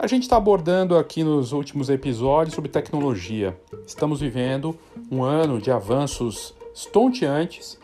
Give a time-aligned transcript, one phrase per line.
[0.00, 3.58] A gente está abordando aqui nos últimos episódios sobre tecnologia.
[3.84, 4.78] Estamos vivendo
[5.10, 7.76] um ano de avanços estonteantes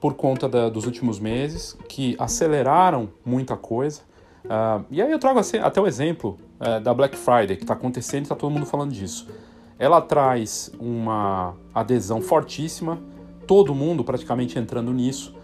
[0.00, 4.00] por conta da, dos últimos meses, que aceleraram muita coisa.
[4.46, 7.74] Uh, e aí eu trago assim, até o exemplo uh, da Black Friday, que está
[7.74, 9.28] acontecendo está todo mundo falando disso.
[9.78, 12.98] Ela traz uma adesão fortíssima,
[13.46, 15.34] todo mundo praticamente entrando nisso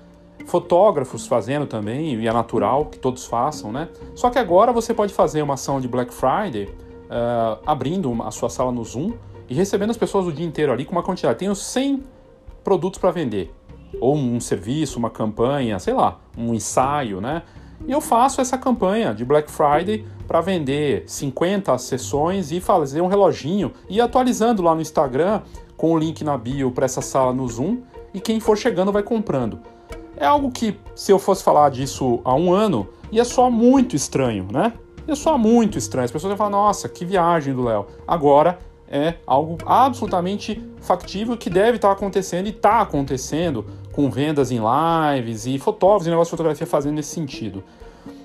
[0.46, 3.89] fotógrafos fazendo também, e é natural que todos façam, né?
[4.14, 8.48] Só que agora você pode fazer uma ação de Black Friday uh, abrindo a sua
[8.48, 9.12] sala no Zoom
[9.48, 11.39] e recebendo as pessoas o dia inteiro ali com uma quantidade.
[11.39, 12.03] Tenho 100
[12.64, 13.53] produtos para vender,
[14.00, 17.43] ou um serviço, uma campanha, sei lá, um ensaio, né?
[17.86, 23.07] E eu faço essa campanha de Black Friday para vender 50 sessões e fazer um
[23.07, 25.43] reloginho e atualizando lá no Instagram
[25.76, 27.79] com o link na bio para essa sala no Zoom
[28.12, 29.61] e quem for chegando vai comprando.
[30.21, 34.48] É algo que, se eu fosse falar disso há um ano, ia soar muito estranho,
[34.50, 34.73] né?
[35.06, 36.06] Ia soar muito estranho.
[36.06, 37.87] As pessoas iam falar, nossa, que viagem do Léo.
[38.05, 38.59] Agora
[38.91, 45.47] é algo absolutamente factível que deve estar acontecendo e está acontecendo com vendas em lives
[45.47, 47.62] e fotógrafos e negócio de fotografia fazendo nesse sentido.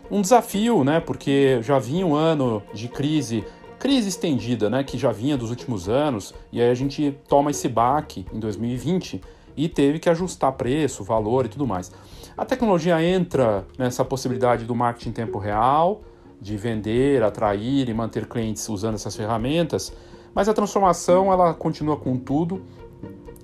[0.10, 1.00] Um desafio, né?
[1.00, 3.44] Porque já vinha um ano de crise,
[3.78, 4.84] crise estendida, né?
[4.84, 9.22] Que já vinha dos últimos anos, e aí a gente toma esse baque em 2020
[9.56, 11.92] e teve que ajustar preço, valor e tudo mais.
[12.36, 16.02] A tecnologia entra nessa possibilidade do marketing em tempo real,
[16.42, 19.94] de vender, atrair e manter clientes usando essas ferramentas,
[20.34, 22.64] mas a transformação ela continua com tudo.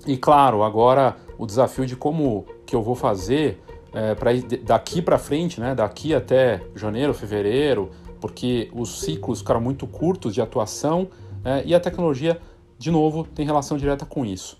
[0.06, 4.30] E claro, agora o desafio de como que eu vou fazer é, para
[4.62, 10.40] daqui para frente, né, daqui até janeiro, fevereiro, porque os ciclos ficaram muito curtos de
[10.40, 11.08] atuação
[11.44, 12.40] é, e a tecnologia,
[12.78, 14.58] de novo, tem relação direta com isso.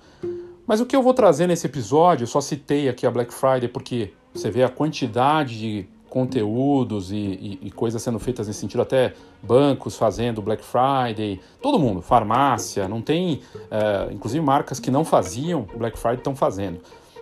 [0.71, 3.67] Mas o que eu vou trazer nesse episódio, eu só citei aqui a Black Friday
[3.67, 8.81] porque você vê a quantidade de conteúdos e, e, e, coisas sendo feitas nesse sentido,
[8.81, 15.05] até bancos fazendo Black Friday, todo mundo, farmácia, não tem, é, inclusive marcas que não
[15.05, 16.79] faziam Black Friday estão fazendo.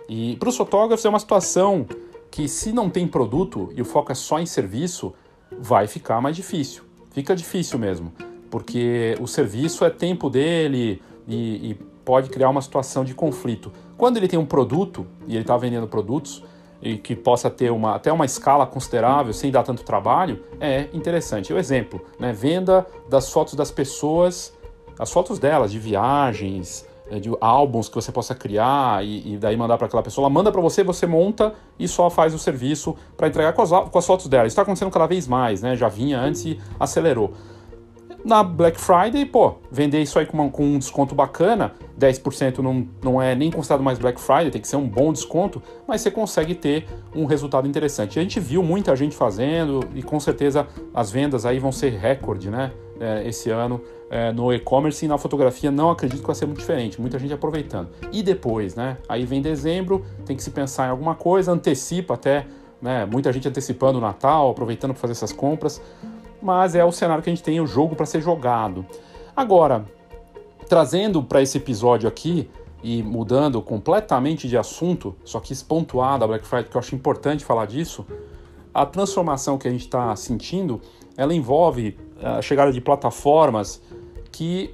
[0.07, 1.87] E para os fotógrafos é uma situação
[2.29, 5.11] que se não tem produto e o foco é só em serviço,
[5.59, 6.83] vai ficar mais difícil.
[7.09, 8.13] Fica difícil mesmo,
[8.51, 13.71] porque o serviço é tempo dele e, e pode criar uma situação de conflito.
[13.95, 16.43] Quando ele tem um produto e ele está vendendo produtos
[16.81, 21.53] e que possa ter uma, até uma escala considerável sem dar tanto trabalho, é interessante.
[21.53, 24.51] O exemplo, né, venda das fotos das pessoas,
[24.97, 29.55] as fotos delas de viagens, é, de álbuns que você possa criar e, e daí
[29.55, 30.25] mandar para aquela pessoa.
[30.25, 33.69] Ela manda para você, você monta e só faz o serviço para entregar com as,
[33.69, 34.47] com as fotos dela.
[34.47, 35.75] Isso está acontecendo cada vez mais, né?
[35.75, 37.35] Já vinha antes e acelerou.
[38.23, 42.87] Na Black Friday, pô, vender isso aí com, uma, com um desconto bacana, 10% não,
[43.01, 46.11] não é nem considerado mais Black Friday, tem que ser um bom desconto, mas você
[46.11, 46.85] consegue ter
[47.15, 48.19] um resultado interessante.
[48.19, 52.49] A gente viu muita gente fazendo e com certeza as vendas aí vão ser recorde,
[52.49, 52.71] né?
[52.99, 56.59] É, esse ano é, no e-commerce e na fotografia não acredito que vai ser muito
[56.59, 57.89] diferente, muita gente aproveitando.
[58.11, 58.97] E depois, né?
[59.07, 62.45] Aí vem dezembro, tem que se pensar em alguma coisa, antecipa até,
[62.81, 63.05] né?
[63.05, 65.81] Muita gente antecipando o Natal, aproveitando para fazer essas compras
[66.41, 68.85] mas é o cenário que a gente tem o jogo para ser jogado.
[69.35, 69.85] Agora,
[70.67, 72.49] trazendo para esse episódio aqui
[72.83, 77.43] e mudando completamente de assunto, só que pontuar a Black Friday, que eu acho importante
[77.43, 78.05] falar disso,
[78.73, 80.79] a transformação que a gente está sentindo,
[81.17, 83.81] ela envolve eh, a chegada de plataformas
[84.31, 84.73] que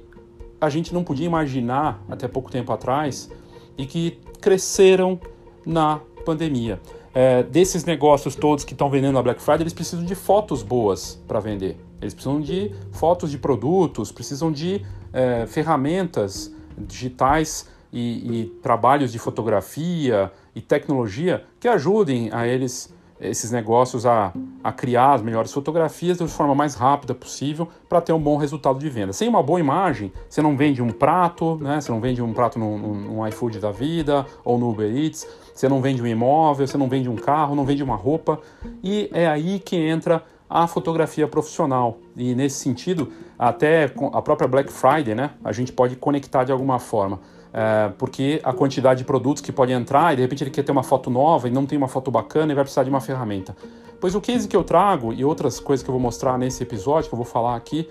[0.60, 3.30] a gente não podia imaginar até pouco tempo atrás
[3.76, 5.18] e que cresceram
[5.64, 6.80] na pandemia
[7.16, 11.18] é, desses negócios todos que estão vendendo na Black Friday, eles precisam de fotos boas
[11.26, 11.80] para vender.
[11.98, 14.84] Eles precisam de fotos de produtos, precisam de
[15.14, 23.50] é, ferramentas digitais e, e, trabalhos de fotografia e tecnologia que ajudem a eles esses
[23.50, 24.32] negócios a,
[24.62, 28.78] a criar as melhores fotografias de forma mais rápida possível para ter um bom resultado
[28.78, 29.12] de venda.
[29.12, 31.80] Sem uma boa imagem, você não vende um prato, né?
[31.80, 35.26] Você não vende um prato no, no, no iFood da vida ou no Uber Eats,
[35.54, 38.40] você não vende um imóvel, você não vende um carro, não vende uma roupa.
[38.82, 41.98] E é aí que entra a fotografia profissional.
[42.16, 45.30] E nesse sentido, até a própria Black Friday, né?
[45.42, 47.20] A gente pode conectar de alguma forma
[47.56, 50.72] é, porque a quantidade de produtos que pode entrar e de repente ele quer ter
[50.72, 53.56] uma foto nova e não tem uma foto bacana e vai precisar de uma ferramenta.
[53.98, 57.08] Pois o case que eu trago e outras coisas que eu vou mostrar nesse episódio,
[57.08, 57.88] que eu vou falar aqui,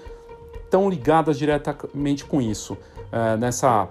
[0.64, 2.78] estão ligadas diretamente com isso,
[3.12, 3.90] é, nessa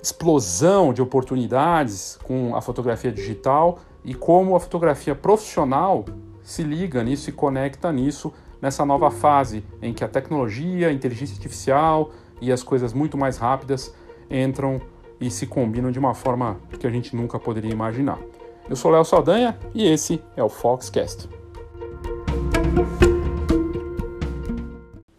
[0.00, 6.04] explosão de oportunidades com a fotografia digital e como a fotografia profissional
[6.44, 11.34] se liga nisso e conecta nisso nessa nova fase em que a tecnologia, a inteligência
[11.34, 13.92] artificial e as coisas muito mais rápidas
[14.30, 14.80] entram
[15.22, 18.18] e se combinam de uma forma que a gente nunca poderia imaginar.
[18.68, 21.28] Eu sou Léo Saldanha e esse é o Foxcast.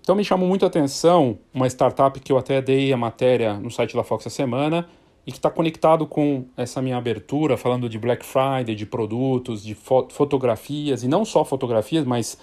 [0.01, 3.71] Então me chamou muito a atenção uma startup que eu até dei a matéria no
[3.71, 4.85] site da Fox essa semana
[5.25, 9.73] e que está conectado com essa minha abertura, falando de Black Friday, de produtos, de
[9.73, 12.37] fo fotografias, e não só fotografias, mas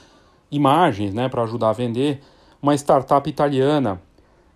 [0.51, 2.21] imagens né, para ajudar a vender.
[2.63, 4.01] Uma startup italiana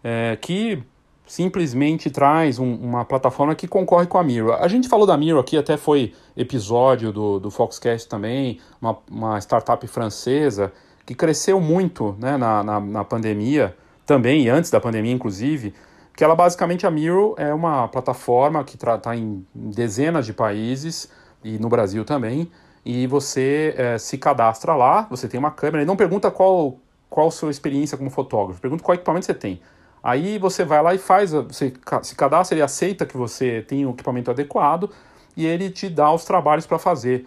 [0.02, 0.82] é, que
[1.26, 4.52] simplesmente traz um, uma plataforma que concorre com a Miro.
[4.52, 9.38] A gente falou da Miro aqui, até foi episódio do, do Foxcast também, uma, uma
[9.38, 10.72] startup francesa
[11.06, 13.74] que cresceu muito né, na, na, na pandemia,
[14.06, 15.74] também, e antes da pandemia, inclusive,
[16.16, 21.10] que ela basicamente, a Miro é uma plataforma que está em dezenas de países,
[21.42, 22.50] e no Brasil também,
[22.84, 26.78] e você é, se cadastra lá, você tem uma câmera, e não pergunta qual,
[27.08, 29.60] qual a sua experiência como fotógrafo, pergunta qual equipamento você tem.
[30.04, 31.72] Aí você vai lá e faz, você
[32.02, 34.90] se cadastra, ele aceita que você tem o equipamento adequado
[35.34, 37.26] e ele te dá os trabalhos para fazer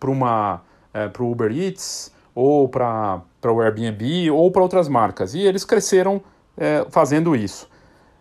[0.00, 0.62] para uma
[0.94, 5.34] é, para o Uber Eats ou para o Airbnb ou para outras marcas.
[5.34, 6.22] E eles cresceram
[6.56, 7.68] é, fazendo isso.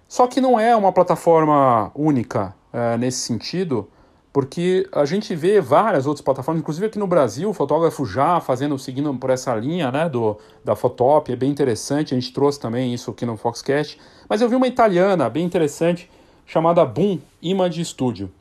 [0.06, 3.90] Só que não é uma plataforma única é, nesse sentido,
[4.34, 8.80] porque a gente vê várias outras plataformas, inclusive aqui no Brasil, o fotógrafo já fazendo,
[8.80, 10.36] seguindo por essa linha né, do,
[10.66, 14.00] da Fotop, é bem interessante, a gente trouxe também isso aqui no Foxcast.
[14.28, 16.10] Mas eu vi uma italiana bem interessante
[16.48, 18.32] chamada Boom Image Studio.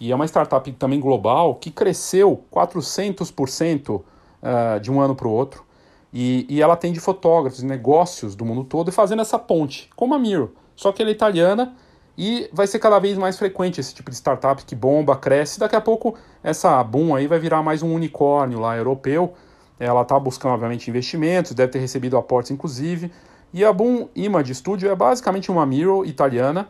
[0.00, 5.30] E é uma startup também global que cresceu 400% uh, de um ano para o
[5.30, 5.64] outro.
[6.10, 10.18] E, e ela atende fotógrafos, negócios do mundo todo e fazendo essa ponte, como a
[10.18, 10.54] Miro.
[10.74, 11.76] Só que ela é italiana
[12.16, 15.58] e vai ser cada vez mais frequente esse tipo de startup que bomba, cresce.
[15.58, 19.34] Daqui a pouco essa Boom aí vai virar mais um unicórnio lá europeu.
[19.78, 23.10] Ela está buscando, obviamente, investimentos, deve ter recebido aportes, inclusive.
[23.52, 26.68] E a Boom Image Studio é basicamente uma Miro italiana.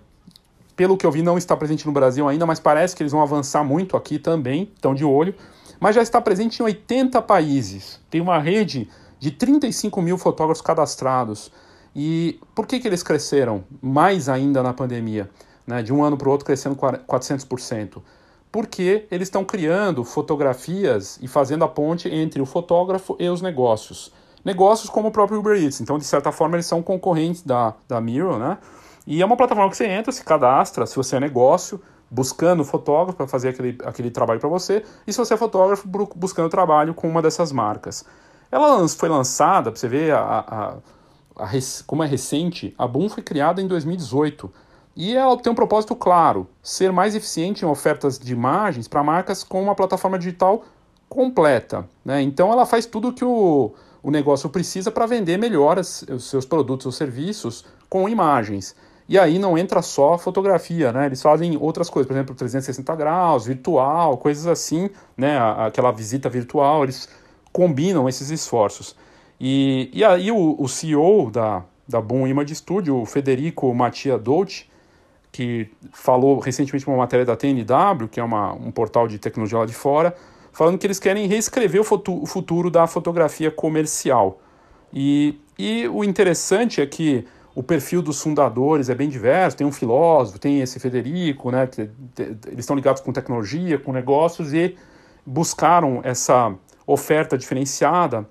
[0.75, 3.23] Pelo que eu vi, não está presente no Brasil ainda, mas parece que eles vão
[3.23, 5.35] avançar muito aqui também, estão de olho.
[5.79, 8.01] Mas já está presente em 80 países.
[8.09, 8.89] Tem uma rede
[9.19, 11.53] de 35 mil fotógrafos cadastrados.
[11.95, 15.29] E por que, que eles cresceram mais ainda na pandemia?
[15.67, 18.03] Né, de um ano para o outro crescendo 400%.
[18.51, 24.13] Porque eles estão criando fotografias e fazendo a ponte entre o fotógrafo e os negócios.
[24.45, 25.81] Negócios como o próprio Uber Eats.
[25.81, 28.59] Então, de certa forma, eles são concorrentes da, da Miro, né?
[29.07, 31.81] E é uma plataforma que você entra, se cadastra, se você é negócio,
[32.11, 36.49] buscando fotógrafo para fazer aquele, aquele trabalho para você, e se você é fotógrafo, buscando
[36.49, 38.05] trabalho com uma dessas marcas.
[38.51, 40.75] Ela foi lançada, para você ver a, a
[41.87, 44.51] como é recente, a Boom foi criada em 2018
[44.95, 49.43] e ela tem um propósito claro: ser mais eficiente em ofertas de imagens para marcas
[49.43, 50.65] com uma plataforma digital
[51.09, 51.89] completa.
[52.05, 52.23] Né?
[52.23, 56.45] Então ela faz tudo que o, o negócio precisa para vender melhor as, os seus
[56.45, 58.75] produtos ou serviços com imagens.
[59.09, 61.07] E aí não entra só fotografia, né?
[61.07, 65.39] Eles fazem outras coisas, por exemplo, 360 graus, virtual, coisas assim, né?
[65.39, 67.09] Aquela visita virtual, eles
[67.53, 68.97] combinam esses esforços.
[69.45, 74.67] E, e aí o, o CEO da, da Boom Image Studio, o Federico Mattia Dolce,
[75.33, 79.67] que falou recentemente uma matéria da TNW, que é uma, um portal de tecnologia lá
[79.67, 80.15] de fora,
[80.53, 84.41] falando que eles querem reescrever o, futuro, o futuro da fotografia comercial.
[84.95, 89.73] E, e o interessante é que o perfil dos fundadores é bem diverso, tem um
[89.73, 91.69] filósofo, tem esse Federico, né,
[92.17, 94.77] eles estão ligados com tecnologia, com negócios e
[95.27, 96.55] buscaram essa
[96.87, 98.25] oferta diferenciada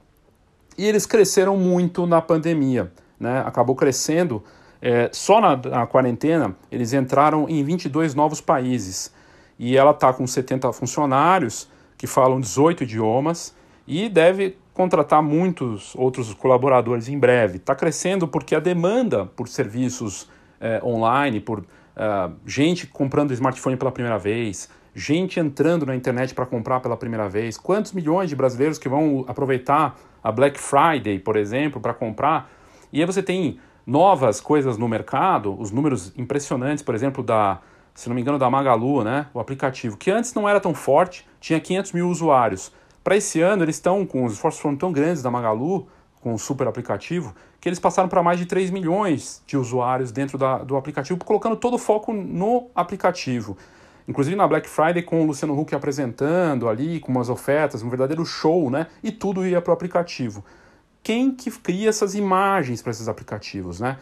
[0.77, 3.43] e eles cresceram muito na pandemia, né?
[3.45, 4.43] Acabou crescendo.
[4.81, 9.13] É, só na, na, quarentena, eles entraram em 22 novos países.
[9.59, 16.33] E ela está com 70 funcionários que falam 18 idiomas e deve contratar muitos outros
[16.33, 17.57] colaboradores em breve.
[17.57, 20.27] Está crescendo porque a demanda por serviços
[20.59, 26.45] é, online, por uh, gente comprando smartphone pela primeira vez, gente entrando na internet para
[26.45, 31.35] comprar pela primeira vez, quantos milhões de brasileiros que vão aproveitar a Black Friday, por
[31.35, 32.49] exemplo, para comprar.
[32.91, 37.59] E aí você tem novas coisas no mercado, os números impressionantes, por exemplo, da,
[37.93, 39.27] se não me engano, da Magalu, né?
[39.33, 42.71] O aplicativo, que antes não era tão forte, tinha 500 mil usuários.
[43.03, 45.87] Para esse ano, eles estão com os esforços foram tão grandes da Magalu,
[46.21, 50.37] com o super aplicativo, que eles passaram para mais de 3 milhões de usuários dentro
[50.37, 53.57] da, do aplicativo, colocando todo o foco no aplicativo.
[54.08, 58.25] Inclusive na Black Friday com o Luciano Huck apresentando ali, com umas ofertas, um verdadeiro
[58.25, 58.88] show, né?
[59.03, 60.43] E tudo ia para o aplicativo.
[61.03, 63.98] Quem que cria essas imagens para esses aplicativos, né?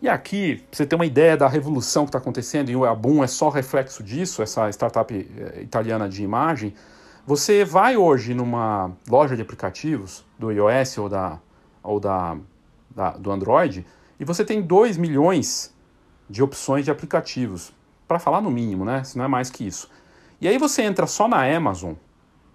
[0.00, 3.26] E aqui, você ter uma ideia da revolução que está acontecendo, e o Abum é
[3.26, 6.72] só reflexo disso, essa startup eh, italiana de imagem,
[7.26, 11.40] você vai hoje numa loja de aplicativos do iOS ou, da,
[11.82, 12.36] ou da,
[12.94, 13.84] da do Android,
[14.20, 15.74] e você tem 2 milhões
[16.30, 17.72] de opções de aplicativos
[18.08, 19.04] para falar no mínimo, né?
[19.04, 19.88] Se não é mais que isso.
[20.40, 21.92] E aí você entra só na Amazon,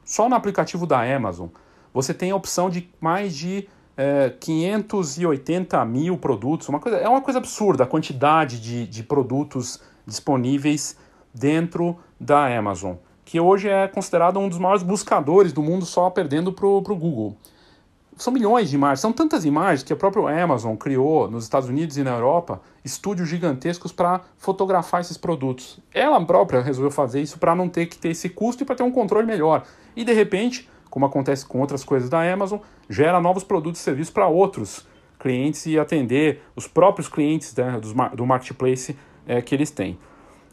[0.03, 1.48] só no aplicativo da Amazon,
[1.93, 7.22] você tem a opção de mais de é, 580 mil produtos, uma coisa, é uma
[7.22, 10.98] coisa absurda a quantidade de, de produtos disponíveis
[11.33, 16.51] dentro da Amazon, que hoje é considerado um dos maiores buscadores do mundo, só perdendo
[16.51, 17.38] para o Google.
[18.17, 21.98] São milhões de imagens, são tantas imagens que a própria Amazon criou nos Estados Unidos
[21.98, 25.79] e na Europa estúdios gigantescos para fotografar esses produtos.
[25.93, 28.84] Ela própria resolveu fazer isso para não ter que ter esse custo e para ter
[28.84, 29.63] um controle melhor.
[29.96, 34.13] E de repente, como acontece com outras coisas da Amazon, gera novos produtos e serviços
[34.13, 34.86] para outros
[35.20, 37.79] clientes e atender os próprios clientes né,
[38.13, 39.98] do, marketplace é, que eles têm.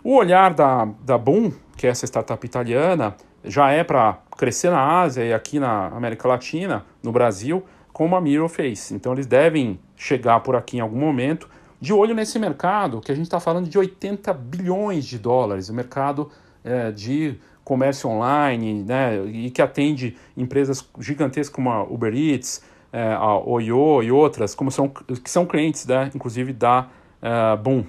[0.03, 3.15] O olhar da, da Boom, que é essa startup italiana,
[3.45, 8.21] já é para crescer na Ásia e aqui na América Latina, no Brasil, como a
[8.21, 8.91] Miro fez.
[8.91, 11.49] Então eles devem chegar por aqui em algum momento,
[11.81, 15.75] de olho nesse mercado, que a gente está falando de 80 bilhões de dólares, o
[15.75, 16.31] mercado
[16.63, 23.13] é, de comércio online, né, e que atende empresas gigantescas como a Uber Eats, é,
[23.13, 26.89] a Oyo e outras, como são, que são clientes, né, inclusive da
[27.23, 27.85] uh, Boom.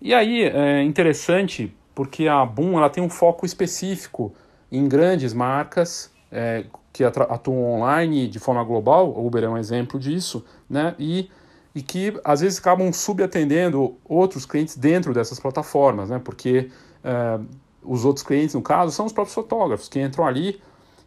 [0.00, 4.32] E aí é interessante porque a Boom ela tem um foco específico
[4.72, 10.42] em grandes marcas é, que atuam online de forma global, Uber é um exemplo disso,
[10.68, 10.94] né?
[10.98, 11.30] E,
[11.74, 16.18] e que às vezes acabam subatendendo outros clientes dentro dessas plataformas, né?
[16.18, 16.70] Porque
[17.04, 17.38] é,
[17.82, 20.60] os outros clientes, no caso, são os próprios fotógrafos que entram ali.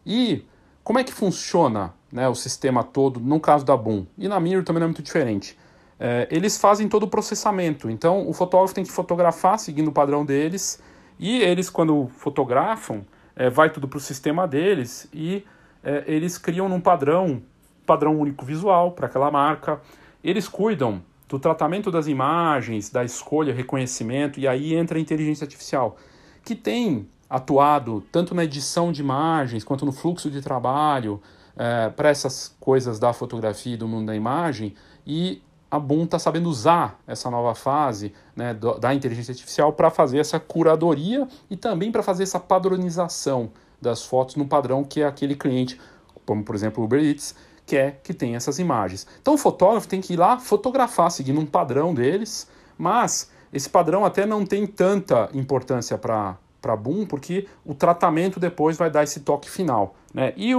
[0.04, 0.44] E
[0.84, 4.06] como é que funciona né, o sistema todo, no caso da Boom?
[4.16, 5.58] E na Mirror também não é muito diferente.
[5.98, 7.90] É, eles fazem todo o processamento.
[7.90, 10.80] Então, o fotógrafo tem que fotografar seguindo o padrão deles.
[11.18, 13.04] E eles, quando fotografam,
[13.36, 15.44] é, vai tudo para o sistema deles e
[15.84, 17.42] é, eles criam num padrão,
[17.84, 19.80] padrão único visual para aquela marca.
[20.24, 25.96] Eles cuidam do tratamento das imagens, da escolha, reconhecimento, e aí entra a inteligência artificial,
[26.44, 31.20] que tem atuado tanto na edição de imagens quanto no fluxo de trabalho
[31.56, 34.74] é, para essas coisas da fotografia e do mundo da imagem,
[35.04, 35.42] e
[35.76, 40.40] a Boom está sabendo usar essa nova fase né, da inteligência artificial para fazer essa
[40.40, 45.78] curadoria e também para fazer essa padronização das fotos no padrão que é aquele cliente,
[46.24, 47.34] como por exemplo o Uber Eats,
[47.66, 49.06] quer que tenha essas imagens.
[49.20, 54.04] Então o fotógrafo tem que ir lá fotografar, seguindo um padrão deles, mas esse padrão
[54.04, 59.20] até não tem tanta importância para a Boom, porque o tratamento depois vai dar esse
[59.20, 59.94] toque final.
[60.12, 60.32] Né?
[60.36, 60.52] E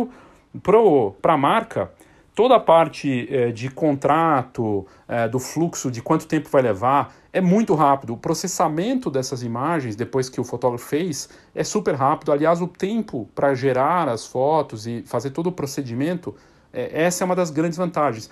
[1.21, 1.91] para a marca,
[2.37, 7.41] toda a parte é, de contrato, é, do fluxo, de quanto tempo vai levar, é
[7.41, 8.13] muito rápido.
[8.13, 12.31] O processamento dessas imagens, depois que o fotógrafo fez, é super rápido.
[12.31, 16.35] Aliás, o tempo para gerar as fotos e fazer todo o procedimento,
[16.71, 18.29] é, essa é uma das grandes vantagens.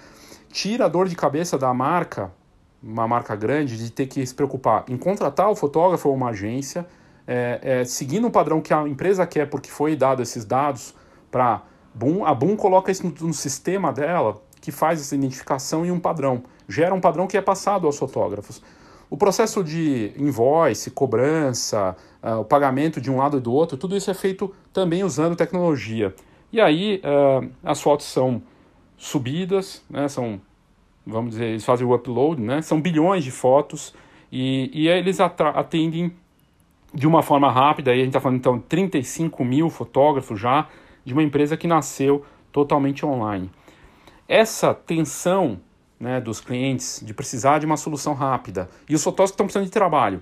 [0.51, 2.31] Tira a dor de cabeça da marca,
[2.83, 6.85] uma marca grande, de ter que se preocupar em contratar o fotógrafo ou uma agência,
[7.87, 10.93] seguindo um padrão que a empresa quer, porque foi dado esses dados
[11.31, 11.63] para
[11.95, 15.99] Boom, a Boom coloca isso no, no, sistema dela, que faz essa identificação em um
[15.99, 16.43] padrão.
[16.67, 18.61] Gera um padrão que é passado aos fotógrafos.
[19.09, 23.95] O processo de invoice, cobrança, uh, o pagamento de um lado e do outro, tudo
[23.95, 26.13] isso é feito também usando tecnologia.
[26.51, 28.41] E aí uh, as fotos são
[28.97, 30.41] subidas, né, são,
[31.05, 33.93] vamos dizer, eles fazem o upload, né, são bilhões de fotos
[34.31, 36.13] e, e eles atendem
[36.93, 40.67] de uma forma rápida, aí a gente está falando então 35 mil fotógrafos já,
[41.05, 43.49] de uma empresa que nasceu totalmente online.
[44.27, 45.59] Essa tensão
[45.99, 49.71] né, dos clientes de precisar de uma solução rápida e os fotógrafos estão precisando de
[49.71, 50.21] trabalho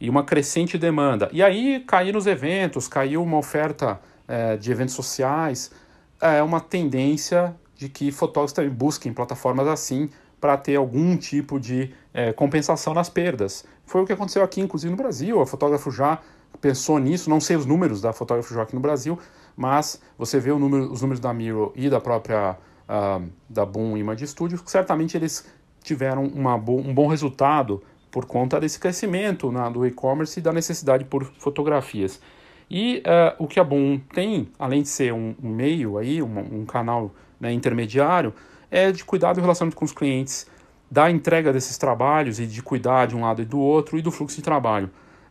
[0.00, 1.28] e uma crescente demanda.
[1.32, 5.72] E aí caíram os eventos, caiu uma oferta é, de eventos sociais,
[6.20, 11.92] é uma tendência de que fotógrafos também busquem plataformas assim para ter algum tipo de
[12.12, 13.64] é, compensação nas perdas.
[13.86, 15.40] Foi o que aconteceu aqui, inclusive no Brasil.
[15.40, 16.18] A fotógrafo já
[16.60, 19.18] pensou nisso, não sei os números da fotógrafo já aqui no Brasil,
[19.58, 22.56] mas você vê número, os números da Miro e da própria
[22.88, 26.28] uh, da Boom Image Studio, certamente eles tiveram
[26.60, 31.24] bo um bom resultado por conta desse crescimento na, do e-commerce e da necessidade por
[31.24, 32.20] fotografias.
[32.70, 36.60] E uh, o que a Boom tem, além de ser um, um meio aí, um,
[36.60, 38.32] um canal né, intermediário,
[38.70, 40.46] é de cuidar do relacionamento com os clientes,
[40.88, 44.12] da entrega desses trabalhos e de cuidar de um lado e do outro e do
[44.12, 44.88] fluxo de trabalho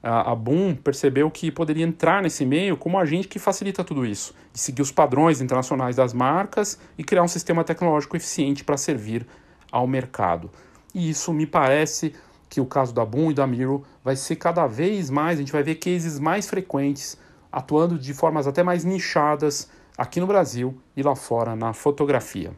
[0.07, 4.59] a, Boom percebeu que poderia entrar nesse meio como agente que facilita tudo isso, de
[4.59, 9.27] seguir os padrões internacionais das marcas e criar um sistema tecnológico eficiente para servir
[9.71, 10.49] ao mercado.
[10.95, 12.13] E isso me parece
[12.49, 15.51] que o caso da Boom e da Miro vai ser cada vez mais, a gente
[15.51, 17.17] vai ver cases mais frequentes,
[17.51, 22.51] atuando de formas até mais nichadas aqui no Brasil e lá fora na fotografia.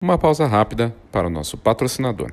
[0.00, 2.32] Uma pausa rápida para o nosso patrocinador.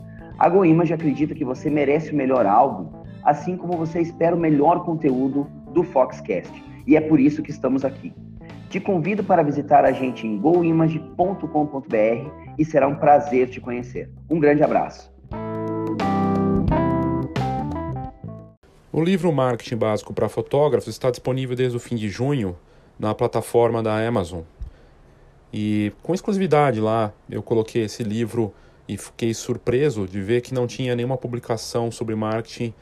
[0.41, 2.89] A GoImage acredita que você merece o melhor álbum,
[3.23, 6.51] assim como você espera o melhor conteúdo do Foxcast,
[6.87, 8.11] e é por isso que estamos aqui.
[8.67, 11.45] Te convido para visitar a gente em goimage.com.br
[12.57, 14.09] e será um prazer te conhecer.
[14.27, 15.13] Um grande abraço.
[18.91, 22.57] O livro Marketing Básico para Fotógrafos está disponível desde o fim de junho
[22.99, 24.41] na plataforma da Amazon.
[25.53, 28.51] E com exclusividade lá, eu coloquei esse livro
[28.91, 32.73] e fiquei surpreso de ver que não tinha nenhuma publicação sobre marketing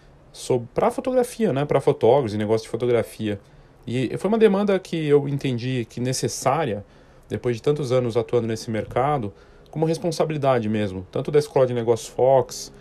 [0.74, 3.40] para fotografia, né, para fotógrafos e negócio de fotografia.
[3.86, 6.84] E foi uma demanda que eu entendi que necessária,
[7.28, 9.32] depois de tantos anos atuando nesse mercado,
[9.70, 12.74] como responsabilidade mesmo, tanto da Escola de Negócios Fox,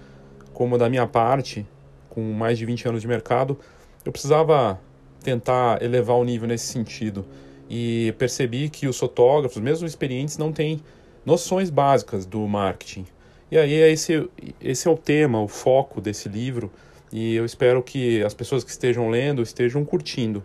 [0.55, 1.67] como da minha parte,
[2.09, 3.59] com mais de 20 anos de mercado,
[4.07, 4.81] eu precisava
[5.23, 7.27] tentar elevar o nível nesse sentido.
[7.69, 10.81] E percebi que os fotógrafos, mesmo experientes, não têm
[11.27, 13.05] noções básicas do marketing.
[13.51, 14.29] E aí esse,
[14.61, 16.71] esse é o tema, o foco desse livro,
[17.13, 20.43] e eu espero que as pessoas que estejam lendo estejam curtindo.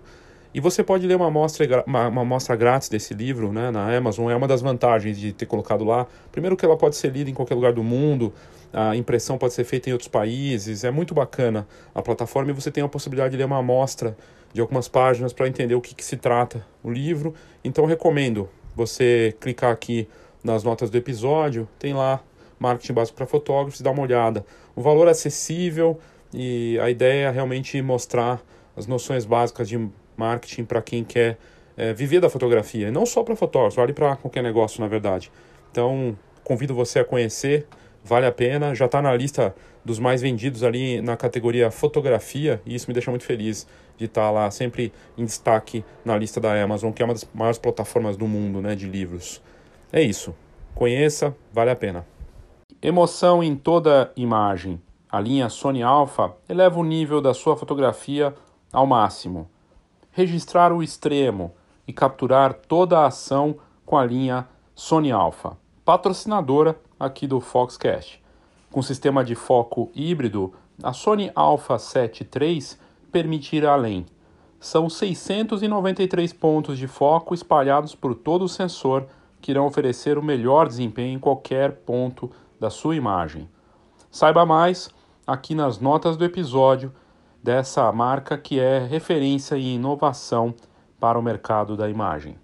[0.53, 4.29] E você pode ler uma amostra, uma, uma amostra grátis desse livro né, na Amazon,
[4.29, 6.05] é uma das vantagens de ter colocado lá.
[6.31, 8.31] Primeiro que ela pode ser lida em qualquer lugar do mundo,
[8.71, 12.69] a impressão pode ser feita em outros países, é muito bacana a plataforma e você
[12.69, 14.15] tem a possibilidade de ler uma amostra
[14.53, 17.33] de algumas páginas para entender o que, que se trata o livro.
[17.63, 20.07] Então recomendo você clicar aqui
[20.43, 22.21] nas notas do episódio, tem lá
[22.63, 24.45] marketing básico para fotógrafos e dar uma olhada.
[24.75, 25.99] O valor é acessível
[26.33, 28.41] e a ideia é realmente mostrar
[28.75, 31.37] as noções básicas de marketing para quem quer
[31.75, 35.31] é, viver da fotografia, e não só para fotógrafos, vale para qualquer negócio, na verdade.
[35.71, 37.67] Então, convido você a conhecer
[38.03, 42.75] vale a pena, já está na lista dos mais vendidos ali na categoria fotografia, e
[42.75, 43.65] isso me deixa muito feliz
[43.97, 47.27] de estar tá lá sempre em destaque na lista da Amazon, que é uma das
[47.33, 49.41] maiores plataformas do mundo né, de livros.
[49.91, 50.35] É isso.
[50.73, 52.05] Conheça, vale a pena.
[52.85, 54.77] Emoção em toda imagem.
[55.09, 58.35] A linha Sony Alpha eleva o nível da sua fotografia
[58.73, 59.47] ao máximo.
[60.11, 61.53] Registrar o extremo
[61.87, 68.21] e capturar toda a ação com a linha Sony Alpha, patrocinadora aqui do Foxcast.
[68.69, 72.65] Com sistema de foco híbrido, a Sony Alpha 7 III
[73.13, 74.05] permite ir além.
[74.59, 79.07] São 693 pontos de foco espalhados por todo o sensor
[79.39, 82.29] que irão oferecer o melhor desempenho em qualquer ponto
[82.63, 83.49] da sua imagem.
[84.09, 84.89] Saiba mais
[85.27, 86.93] aqui nas notas do episódio
[87.43, 90.55] dessa marca que é referência e inovação
[90.97, 92.37] para o mercado da imagem.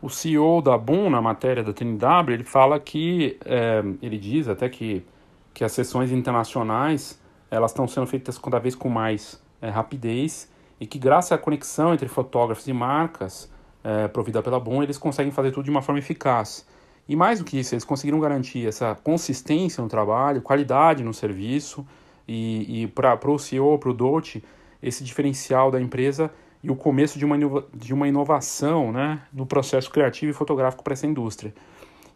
[0.00, 4.68] O CEO da Boom, na matéria da TNW, ele fala que, é, ele diz até
[4.68, 5.04] que,
[5.52, 7.20] que as sessões internacionais
[7.50, 10.48] elas estão sendo feitas cada vez com mais é, rapidez
[10.80, 13.51] e que graças à conexão entre fotógrafos e marcas
[13.84, 16.66] é, provida pela Boom, eles conseguem fazer tudo de uma forma eficaz.
[17.08, 21.86] E mais do que isso, eles conseguiram garantir essa consistência no trabalho, qualidade no serviço
[22.26, 24.42] e, e para o CEO, para o Dolce,
[24.82, 26.30] esse diferencial da empresa
[26.62, 27.36] e o começo de uma,
[27.74, 31.52] de uma inovação né, no processo criativo e fotográfico para essa indústria.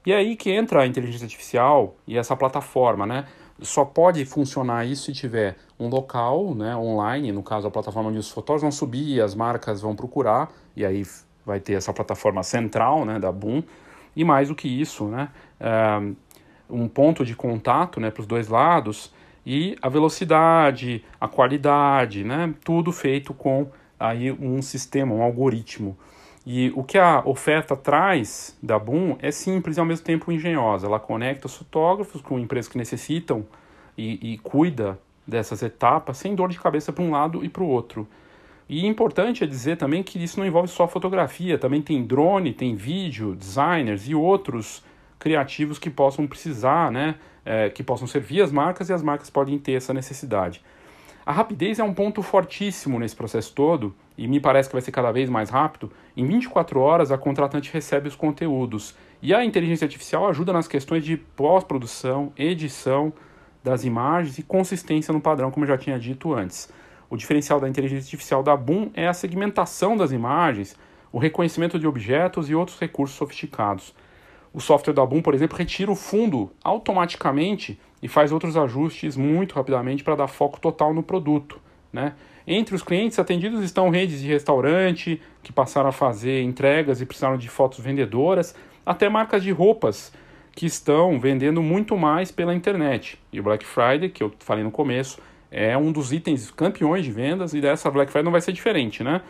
[0.04, 3.26] E é aí que entra a inteligência artificial e essa plataforma, né?
[3.60, 8.18] Só pode funcionar isso se tiver um local, né, online, no caso a plataforma onde
[8.18, 11.02] os fotógrafos vão subir as marcas vão procurar, e aí
[11.46, 13.62] vai ter essa plataforma central, né, da Boom,
[14.16, 15.28] e mais do que isso, né,
[15.60, 16.12] eh,
[16.68, 19.14] um ponto de contato, né, para os dois lados,
[19.46, 25.96] e a velocidade, a qualidade, né, tudo feito com aí um sistema, um algoritmo.
[26.44, 30.86] E o que a oferta traz da Boom é simples e ao mesmo tempo engenhosa.
[30.86, 33.44] Ela conecta os fotógrafos com empresas que necessitam
[33.98, 37.68] e, e cuida dessas etapas sem dor de cabeça para um lado e para o
[37.68, 38.06] outro.
[38.68, 42.74] E importante é dizer também que isso não envolve só fotografia, também tem drone, tem
[42.74, 44.82] vídeo, designers e outros
[45.18, 49.56] criativos que possam precisar, né, é, que possam servir as marcas e as marcas podem
[49.58, 50.62] ter essa necessidade.
[51.24, 54.92] A rapidez é um ponto fortíssimo nesse processo todo e me parece que vai ser
[54.92, 55.90] cada vez mais rápido.
[56.16, 61.04] Em 24 horas, a contratante recebe os conteúdos e a inteligência artificial ajuda nas questões
[61.04, 63.12] de pós-produção, edição
[63.62, 66.72] das imagens e consistência no padrão, como eu já tinha dito antes.
[67.08, 70.76] O diferencial da inteligência artificial da Boom é a segmentação das imagens,
[71.12, 73.94] o reconhecimento de objetos e outros recursos sofisticados.
[74.52, 79.54] O software da Boom, por exemplo, retira o fundo automaticamente e faz outros ajustes muito
[79.54, 81.60] rapidamente para dar foco total no produto.
[81.92, 82.14] Né?
[82.46, 87.36] Entre os clientes atendidos estão redes de restaurante que passaram a fazer entregas e precisaram
[87.36, 90.12] de fotos vendedoras, até marcas de roupas
[90.52, 93.18] que estão vendendo muito mais pela internet.
[93.32, 95.20] E o Black Friday, que eu falei no começo,
[95.58, 99.02] é um dos itens campeões de vendas e dessa Black Friday não vai ser diferente,
[99.02, 99.22] né?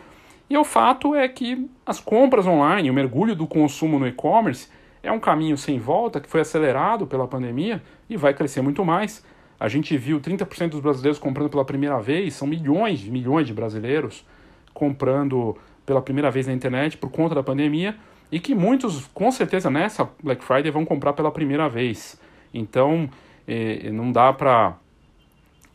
[0.51, 4.69] E o fato é que as compras online, o mergulho do consumo no e-commerce
[5.05, 9.25] é um caminho sem volta que foi acelerado pela pandemia e vai crescer muito mais.
[9.59, 13.55] A gente viu 30% dos brasileiros comprando pela primeira vez, são milhões e milhões de
[13.55, 14.27] brasileiros
[14.75, 17.97] comprando pela primeira vez na internet por conta da pandemia
[18.33, 22.21] e que muitos, com certeza, nessa Black Friday vão comprar pela primeira vez.
[22.53, 23.09] Então,
[23.47, 24.77] eh, não dá para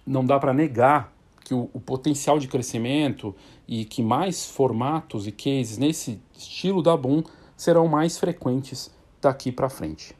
[0.06, 3.36] não dá para negar que o, o, potencial de crescimento
[3.68, 7.24] e que mais formatos e cases nesse estilo da Boom
[7.58, 10.16] serão mais frequentes daqui para frente.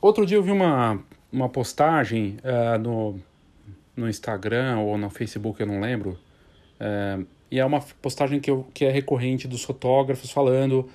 [0.00, 0.98] Outro dia eu vi uma,
[1.30, 3.20] uma postagem uh, no,
[3.94, 6.18] no Instagram ou no Facebook, eu não lembro,
[6.80, 10.88] uh, e é uma postagem que, eu, que é recorrente dos fotógrafos falando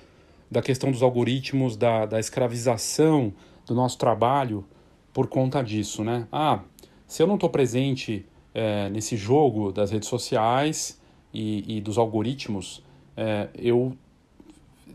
[0.50, 3.32] da questão dos algoritmos, da, da escravização
[3.66, 4.64] do nosso trabalho
[5.12, 6.26] por conta disso, né?
[6.30, 6.60] Ah,
[7.06, 11.00] se eu não estou presente é, nesse jogo das redes sociais
[11.32, 12.82] e, e dos algoritmos,
[13.16, 13.96] é, eu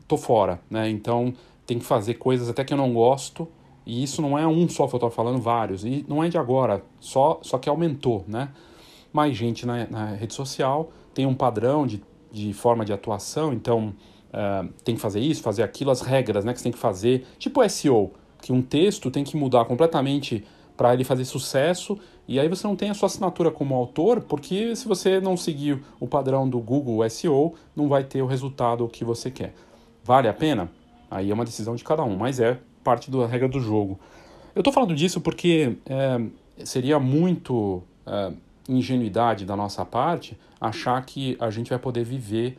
[0.07, 0.89] tô fora, né?
[0.89, 1.33] Então
[1.65, 3.47] tem que fazer coisas até que eu não gosto
[3.85, 5.83] e isso não é um só fotógrafo falando, vários.
[5.83, 8.49] E não é de agora, só, só que aumentou, né?
[9.11, 13.93] Mais gente na, na rede social, tem um padrão de, de forma de atuação, então
[14.29, 17.25] uh, tem que fazer isso, fazer aquilo, as regras né, que você tem que fazer.
[17.37, 20.43] Tipo SEO, que um texto tem que mudar completamente
[20.75, 21.97] para ele fazer sucesso,
[22.27, 25.83] e aí você não tem a sua assinatura como autor, porque se você não seguir
[25.99, 29.53] o padrão do Google SEO, não vai ter o resultado que você quer.
[30.03, 30.71] Vale a pena?
[31.09, 33.99] Aí é uma decisão de cada um, mas é parte da regra do jogo.
[34.55, 36.21] Eu estou falando disso porque é,
[36.65, 38.31] seria muito é,
[38.67, 42.57] ingenuidade da nossa parte achar que a gente vai poder viver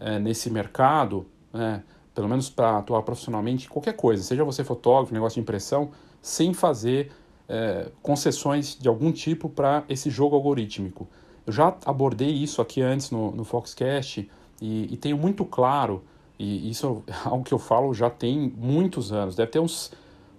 [0.00, 1.82] é, nesse mercado, né,
[2.14, 7.12] pelo menos para atuar profissionalmente, qualquer coisa, seja você fotógrafo, negócio de impressão, sem fazer
[7.48, 11.08] é, concessões de algum tipo para esse jogo algorítmico.
[11.46, 16.02] Eu já abordei isso aqui antes no, no Foxcast e, e tenho muito claro
[16.38, 19.92] e isso é algo que eu falo já tem muitos anos, deve ter uns,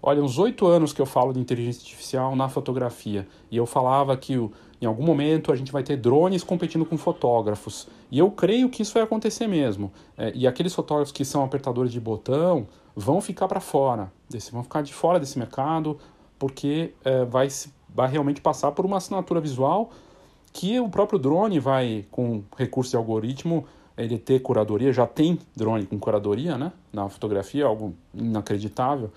[0.06, 3.26] olha, uns oito anos que eu falo de inteligência artificial na fotografia.
[3.50, 7.88] E eu falava que em algum momento a gente vai ter drones competindo com fotógrafos.
[8.12, 9.94] E eu creio que isso vai acontecer mesmo.
[10.18, 14.62] É, e aqueles fotógrafos que são apertadores de botão vão ficar para fora, desse, vão
[14.62, 15.98] ficar de fora desse mercado,
[16.38, 17.48] porque é, vai,
[17.88, 19.90] vai realmente passar por uma assinatura visual
[20.52, 23.66] que o próprio drone vai, com recurso de algoritmo,
[23.98, 26.72] ele ter curadoria, já tem drone com curadoria, né?
[26.92, 29.10] Na fotografia, algo inacreditável.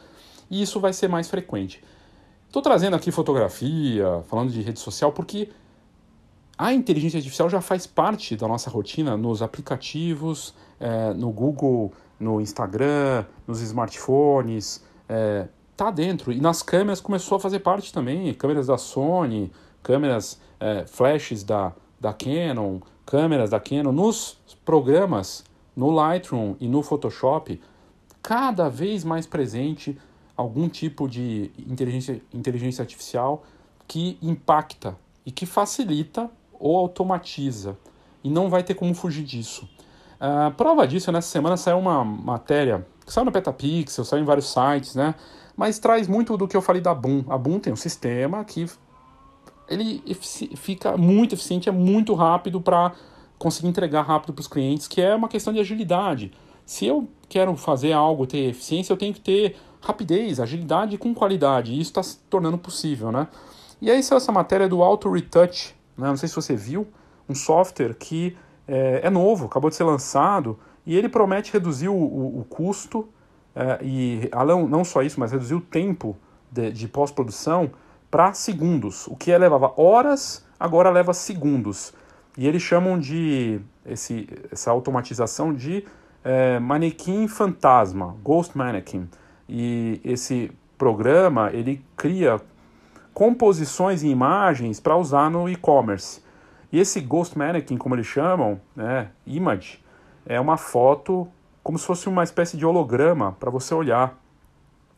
[0.50, 1.82] E isso vai ser mais frequente.
[2.46, 5.48] Estou trazendo aqui fotografia, falando de rede social, porque
[6.56, 12.40] a inteligência artificial já faz parte da nossa rotina nos aplicativos, é, no Google, no
[12.40, 16.32] Instagram, nos smartphones, é, tá dentro.
[16.32, 21.72] E nas câmeras começou a fazer parte também, câmeras da Sony, câmeras é, flashes da,
[22.00, 25.44] da Canon, câmeras da Canon, nos programas,
[25.76, 27.60] no Lightroom e no Photoshop,
[28.22, 29.98] cada vez mais presente
[30.36, 33.44] algum tipo de inteligência, inteligência artificial
[33.88, 37.76] que impacta e que facilita ou automatiza.
[38.22, 39.68] E não vai ter como fugir disso.
[40.16, 44.52] Uh, prova disso, nessa semana saiu uma matéria que saiu no Petapixel, saiu em vários
[44.52, 45.14] sites, né?
[45.56, 47.24] Mas traz muito do que eu falei da Boom.
[47.28, 48.66] A Boom tem um sistema que
[49.68, 50.02] ele
[50.56, 52.92] fica muito eficiente, é muito rápido para
[53.38, 56.32] conseguir entregar rápido para os clientes, que é uma questão de agilidade.
[56.64, 61.72] Se eu quero fazer algo, ter eficiência, eu tenho que ter rapidez, agilidade com qualidade,
[61.72, 63.28] e isso está se tornando possível, né?
[63.80, 66.08] E aí saiu essa matéria do Auto Retouch, né?
[66.08, 66.86] não sei se você viu,
[67.28, 71.94] um software que é, é novo, acabou de ser lançado, e ele promete reduzir o,
[71.94, 73.08] o, o custo,
[73.54, 76.16] é, e não, não só isso, mas reduzir o tempo
[76.50, 77.70] de, de pós-produção
[78.10, 79.06] para segundos.
[79.06, 81.92] O que levava horas, agora leva segundos.
[82.36, 85.84] E eles chamam de esse, essa automatização de
[86.22, 89.08] é, manequim fantasma, Ghost Mannequin.
[89.48, 92.40] E esse programa ele cria
[93.14, 96.22] composições e imagens para usar no e-commerce.
[96.70, 99.82] E esse Ghost Mannequin, como eles chamam, né, image,
[100.26, 101.26] é uma foto
[101.62, 104.18] como se fosse uma espécie de holograma para você olhar.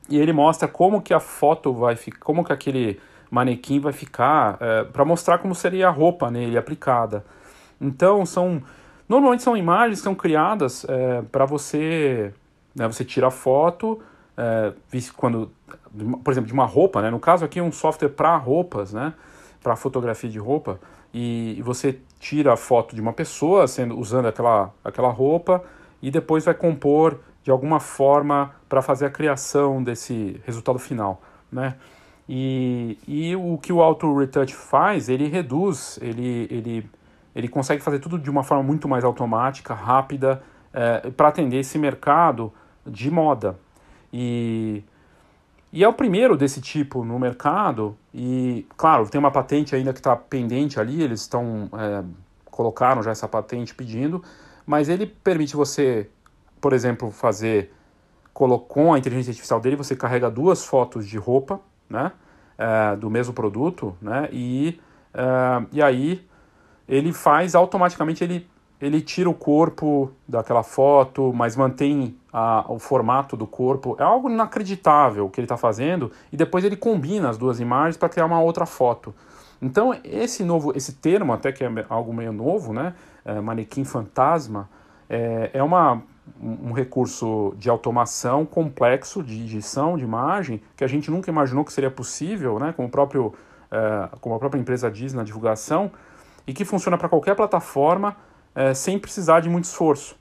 [0.08, 4.56] E ele mostra como que a foto vai ficar, como que aquele manequim vai ficar,
[4.60, 7.24] é, para mostrar como seria a roupa nele aplicada.
[7.80, 8.62] Então são
[9.08, 12.34] Normalmente são imagens que são criadas é, para você,
[12.74, 14.00] né, você tira a foto,
[14.38, 14.72] é,
[15.16, 15.50] quando,
[16.24, 17.10] por exemplo, de uma roupa, né?
[17.10, 19.12] No caso aqui é um software para roupas, né?
[19.62, 20.78] Para fotografia de roupa
[21.12, 25.62] e você tira a foto de uma pessoa sendo usando aquela, aquela roupa
[26.02, 31.20] e depois vai compor de alguma forma para fazer a criação desse resultado final,
[31.50, 31.76] né?
[32.28, 36.90] E, e o que o Auto Retouch faz, ele reduz, ele, ele,
[37.34, 41.78] ele consegue fazer tudo de uma forma muito mais automática, rápida, é, para atender esse
[41.78, 42.52] mercado
[42.86, 43.58] de moda.
[44.12, 44.82] E,
[45.72, 50.00] e é o primeiro desse tipo no mercado, e claro, tem uma patente ainda que
[50.00, 52.04] está pendente ali, eles estão é,
[52.50, 54.22] colocaram já essa patente pedindo,
[54.66, 56.08] mas ele permite você,
[56.60, 57.72] por exemplo, fazer
[58.32, 62.12] com a inteligência artificial dele, você carrega duas fotos de roupa né,
[62.56, 64.80] é, do mesmo produto, né, e,
[65.12, 66.24] é, e aí
[66.88, 68.48] ele faz automaticamente, ele,
[68.80, 73.96] ele tira o corpo daquela foto, mas mantém a, o formato do corpo.
[73.98, 77.96] É algo inacreditável o que ele está fazendo, e depois ele combina as duas imagens
[77.96, 79.14] para criar uma outra foto.
[79.60, 84.68] Então, esse novo, esse termo, até que é algo meio novo, né, é, manequim fantasma,
[85.10, 86.02] é, é uma
[86.40, 91.72] um recurso de automação complexo de edição de imagem que a gente nunca imaginou que
[91.72, 93.32] seria possível, né, como, o próprio,
[93.70, 95.90] é, como a própria empresa diz na divulgação,
[96.46, 98.16] e que funciona para qualquer plataforma
[98.58, 100.16] é, sem precisar de muito esforço.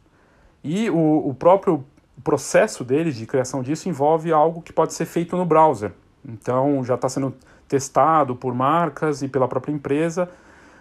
[0.64, 1.84] E o, o próprio
[2.24, 5.92] processo deles de criação disso envolve algo que pode ser feito no browser.
[6.24, 7.34] Então já está sendo
[7.68, 10.30] testado por marcas e pela própria empresa,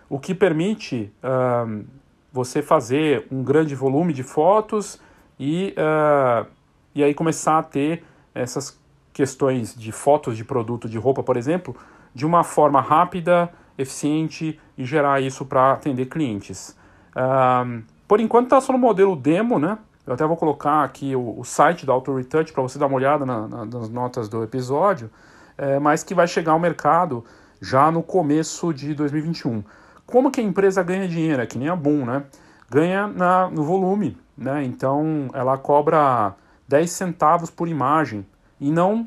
[0.06, 1.82] o que permite uh,
[2.30, 5.00] você fazer um grande volume de fotos
[5.40, 6.46] e, uh,
[6.94, 8.78] e aí começar a ter essas
[9.14, 11.74] questões de fotos de produto de roupa, por exemplo,
[12.14, 16.76] de uma forma rápida, eficiente e gerar isso para atender clientes.
[17.16, 19.78] Uh, por enquanto está só no modelo demo, né?
[20.06, 22.96] Eu até vou colocar aqui o, o site da Auto Retouch para você dar uma
[22.96, 25.10] olhada na, na, nas notas do episódio,
[25.58, 27.24] é, mas que vai chegar ao mercado
[27.60, 29.64] já no começo de 2021.
[30.06, 31.42] Como que a empresa ganha dinheiro?
[31.42, 32.24] É que nem a Boom, né?
[32.70, 34.64] Ganha na, no volume né?
[34.64, 36.34] Então ela cobra
[36.68, 38.26] 10 centavos por imagem
[38.60, 39.06] e não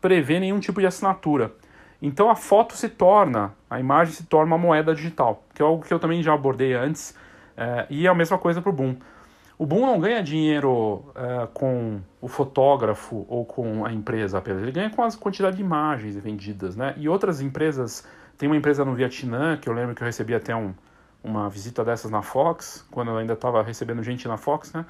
[0.00, 1.52] prevê nenhum tipo de assinatura.
[2.00, 5.84] Então a foto se torna, a imagem se torna uma moeda digital, que é algo
[5.84, 7.14] que eu também já abordei antes,
[7.62, 8.96] é, e é a mesma coisa para o Boom.
[9.56, 14.72] O Boom não ganha dinheiro é, com o fotógrafo ou com a empresa apenas, ele
[14.72, 16.74] ganha com a quantidade de imagens vendidas.
[16.74, 16.94] Né?
[16.96, 18.04] E outras empresas,
[18.36, 20.74] tem uma empresa no Vietnã, que eu lembro que eu recebi até um,
[21.22, 24.84] uma visita dessas na Fox, quando eu ainda estava recebendo gente na Fox, né?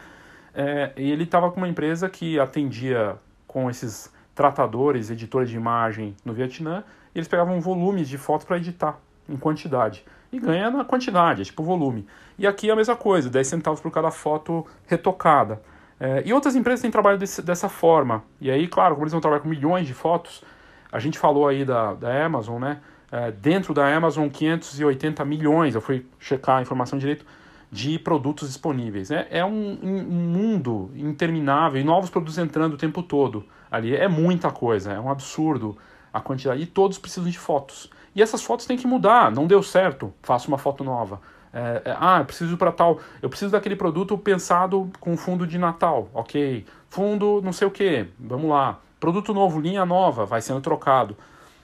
[0.54, 6.14] É, e ele estava com uma empresa que atendia com esses tratadores, editores de imagem
[6.24, 10.04] no Vietnã, e eles pegavam volumes de fotos para editar em quantidade.
[10.32, 12.06] E ganha na quantidade, é tipo volume.
[12.38, 15.60] E aqui é a mesma coisa, 10 centavos por cada foto retocada.
[16.00, 18.24] É, e outras empresas têm trabalho desse, dessa forma.
[18.40, 20.42] E aí, claro, como eles vão trabalhar com milhões de fotos,
[20.90, 22.80] a gente falou aí da, da Amazon, né?
[23.12, 27.26] é, dentro da Amazon 580 milhões, eu fui checar a informação direito,
[27.70, 29.10] de produtos disponíveis.
[29.10, 33.94] É, é um, um, mundo interminável e novos produtos entrando o tempo todo ali.
[33.94, 35.76] É muita coisa, é um absurdo
[36.12, 36.62] a quantidade.
[36.62, 37.90] E todos precisam de fotos.
[38.14, 39.30] E essas fotos têm que mudar.
[39.30, 41.20] Não deu certo, faço uma foto nova.
[41.52, 42.98] É, é, ah, eu preciso para tal.
[43.20, 46.08] Eu preciso daquele produto pensado com fundo de Natal.
[46.14, 46.64] Ok.
[46.88, 48.06] Fundo não sei o que.
[48.18, 48.80] Vamos lá.
[48.98, 51.16] Produto novo, linha nova, vai sendo trocado.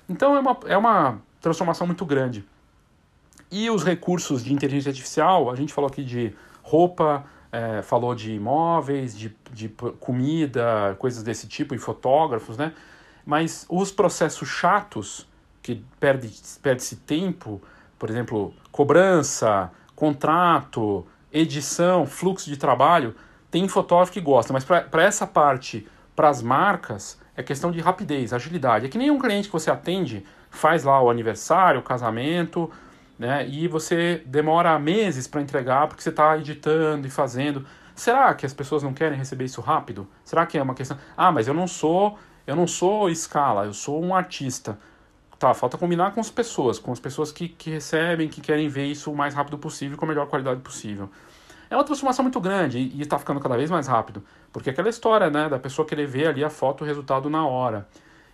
[0.08, 2.44] Então é uma, é uma transformação muito grande.
[3.50, 8.32] E os recursos de inteligência artificial, a gente falou aqui de roupa, é, falou de
[8.32, 9.68] imóveis, de, de
[10.00, 12.74] comida, coisas desse tipo, e fotógrafos, né?
[13.24, 15.27] Mas os processos chatos,
[15.68, 17.60] que perde-se perde tempo,
[17.98, 23.14] por exemplo, cobrança, contrato, edição, fluxo de trabalho,
[23.50, 28.32] tem fotógrafo que gosta, mas para essa parte, para as marcas, é questão de rapidez,
[28.32, 28.86] agilidade.
[28.86, 32.70] É que nem um cliente que você atende faz lá o aniversário, o casamento,
[33.18, 33.46] né?
[33.46, 37.66] E você demora meses para entregar porque você está editando e fazendo.
[37.94, 40.08] Será que as pessoas não querem receber isso rápido?
[40.24, 40.96] Será que é uma questão?
[41.14, 44.78] Ah, mas eu não sou, eu não sou escala, eu sou um artista.
[45.38, 48.86] Tá, falta combinar com as pessoas, com as pessoas que, que recebem, que querem ver
[48.86, 51.08] isso o mais rápido possível, com a melhor qualidade possível.
[51.70, 54.88] É uma transformação muito grande e está ficando cada vez mais rápido, porque é aquela
[54.88, 57.86] história, né, da pessoa querer ver ali a foto, o resultado na hora.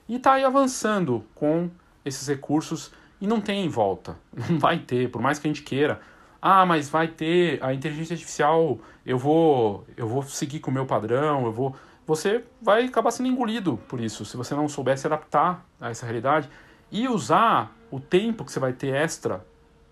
[0.08, 1.68] E está aí avançando com
[2.04, 2.90] esses recursos
[3.20, 4.16] e não tem volta.
[4.48, 6.00] Não vai ter, por mais que a gente queira.
[6.40, 10.84] Ah, mas vai ter a inteligência artificial, eu vou, eu vou seguir com o meu
[10.86, 11.74] padrão, eu vou.
[12.06, 16.04] Você vai acabar sendo engolido por isso, se você não souber se adaptar a essa
[16.04, 16.50] realidade
[16.94, 19.44] e usar o tempo que você vai ter extra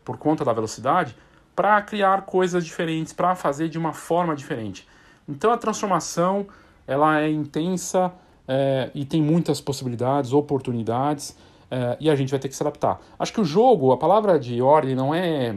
[0.04, 1.16] por conta da velocidade
[1.54, 4.86] para criar coisas diferentes, para fazer de uma forma diferente.
[5.28, 6.46] Então a transformação
[6.86, 8.12] ela é intensa
[8.46, 11.36] é, e tem muitas possibilidades, oportunidades,
[11.68, 13.00] é, e a gente vai ter que se adaptar.
[13.18, 15.56] Acho que o jogo, a palavra de ordem não é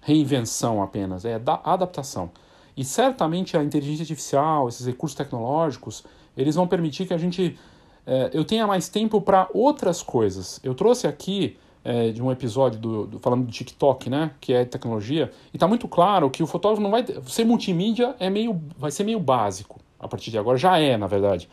[0.00, 2.30] reinvenção apenas, é da adaptação.
[2.74, 7.58] E certamente a inteligência artificial, esses recursos tecnológicos, eles vão permitir que a gente
[8.06, 10.60] é, eu tenha mais tempo para outras coisas.
[10.62, 14.64] Eu trouxe aqui é, de um episódio do, do, falando do TikTok, né, que é
[14.64, 18.90] tecnologia, e está muito claro que o fotógrafo não vai ser multimídia é meio vai
[18.90, 21.48] ser meio básico a partir de agora já é na verdade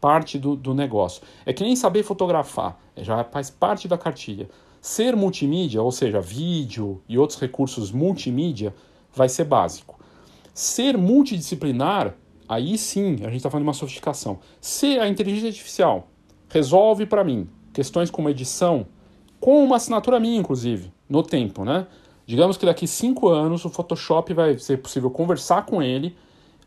[0.00, 1.22] parte do, do negócio.
[1.44, 4.48] É que nem saber fotografar, é, já faz parte da cartilha.
[4.80, 8.74] Ser multimídia, ou seja, vídeo e outros recursos multimídia,
[9.14, 10.00] vai ser básico.
[10.54, 12.14] Ser multidisciplinar,
[12.50, 14.40] aí sim a gente está falando de uma sofisticação.
[14.60, 16.08] Se a inteligência artificial
[16.48, 18.88] resolve para mim questões como edição,
[19.38, 21.86] com uma assinatura minha, inclusive, no tempo, né?
[22.26, 26.16] Digamos que daqui cinco anos o Photoshop vai ser possível conversar com ele,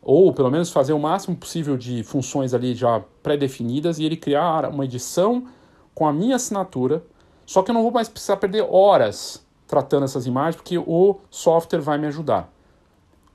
[0.02, 4.70] ou pelo menos fazer o máximo possível de funções ali já pré-definidas e ele criar
[4.70, 5.46] uma edição
[5.94, 7.04] com a minha assinatura.
[7.46, 11.82] Só que eu não vou mais precisar perder horas tratando essas imagens, porque o software
[11.82, 12.50] vai me ajudar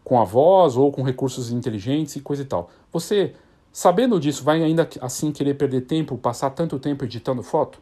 [0.08, 2.70] com a voz ou com recursos inteligentes e coisa e tal.
[2.90, 3.34] Você,
[3.70, 7.78] sabendo disso, vai ainda assim querer perder tempo, passar tanto tempo editando foto?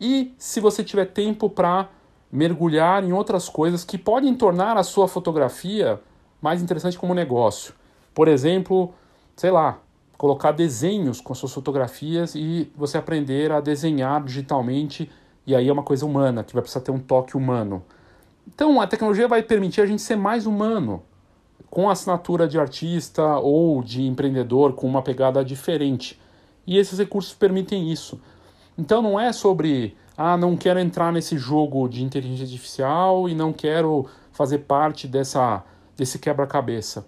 [0.00, 1.90] E se você tiver tempo para
[2.32, 6.00] mergulhar em outras coisas que podem tornar a sua fotografia
[6.40, 7.74] mais interessante como negócio.
[8.14, 8.94] Por exemplo,
[9.36, 9.78] sei lá,
[10.16, 15.10] colocar desenhos com suas fotografias e você aprender a desenhar digitalmente,
[15.46, 17.84] e aí é uma coisa humana, que vai precisar ter um toque humano.
[18.48, 21.02] Então a tecnologia vai permitir a gente ser mais humano
[21.76, 26.18] com assinatura de artista ou de empreendedor com uma pegada diferente.
[26.66, 28.18] E esses recursos permitem isso.
[28.78, 33.52] Então não é sobre, ah, não quero entrar nesse jogo de inteligência artificial e não
[33.52, 35.62] quero fazer parte dessa,
[35.94, 37.06] desse quebra-cabeça.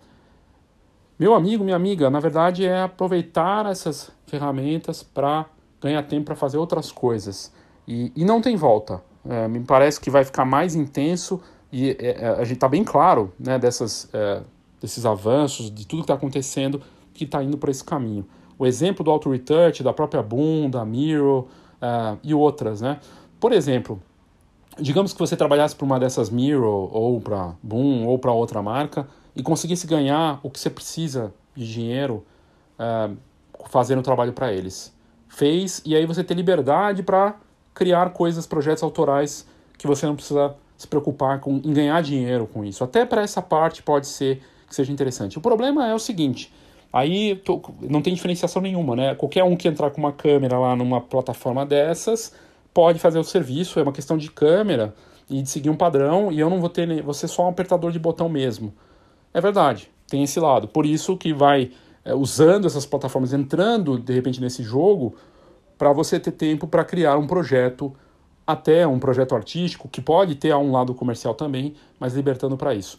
[1.19, 5.47] Meu amigo, minha amiga, na verdade é aproveitar essas ferramentas para
[5.81, 7.51] ganhar tempo para fazer outras coisas.
[7.87, 9.03] E, e não tem volta.
[9.27, 11.41] É, me parece que vai ficar mais intenso
[11.73, 14.43] e é, é, a gente está bem claro né, dessas, é,
[14.81, 16.81] desses avanços, de tudo que está acontecendo,
[17.15, 18.27] que está indo para esse caminho.
[18.59, 21.49] O exemplo do Auto Retouch, da própria Boom, da Miro
[21.81, 22.81] uh, e outras.
[22.81, 22.99] Né?
[23.39, 24.01] Por exemplo,
[24.79, 29.09] digamos que você trabalhasse para uma dessas Miro, ou para Boom, ou para outra marca,
[29.35, 32.25] e conseguisse ganhar o que você precisa de dinheiro
[32.79, 33.17] uh,
[33.69, 34.93] fazendo trabalho para eles.
[35.29, 37.37] Fez, e aí você tem liberdade para
[37.75, 42.65] criar coisas, projetos autorais que você não precisa se preocupar com, em ganhar dinheiro com
[42.65, 42.83] isso.
[42.83, 45.39] Até para essa parte pode ser que seja interessante.
[45.39, 46.53] O problema é o seguinte:
[46.93, 49.15] aí tô, não tem diferenciação nenhuma, né?
[49.15, 52.33] Qualquer um que entrar com uma câmera lá numa plataforma dessas
[52.73, 54.95] pode fazer o serviço, é uma questão de câmera
[55.29, 57.99] e de seguir um padrão, e eu não vou ter você só um apertador de
[57.99, 58.73] botão mesmo.
[59.35, 60.69] É verdade, tem esse lado.
[60.69, 61.71] Por isso que vai
[62.05, 65.15] é, usando essas plataformas, entrando de repente nesse jogo,
[65.77, 67.95] para você ter tempo para criar um projeto
[68.47, 72.99] até um projeto artístico, que pode ter um lado comercial também, mas libertando para isso.